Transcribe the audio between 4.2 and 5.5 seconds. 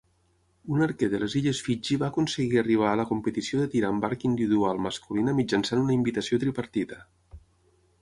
individual masculina